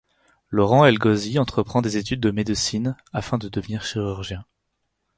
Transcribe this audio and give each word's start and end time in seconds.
Laurent 0.49 0.83
El 0.83 0.97
Ghozi 0.97 1.37
entreprend 1.37 1.83
des 1.83 1.95
études 1.97 2.21
de 2.21 2.31
médecine 2.31 2.97
afin 3.13 3.37
de 3.37 3.49
devenir 3.49 3.83
chirurgien. 3.83 4.43